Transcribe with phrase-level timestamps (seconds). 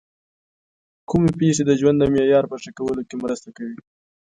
[1.09, 3.77] کومې پېښې د ژوند د معیار په ښه کولو کي مرسته کوي؟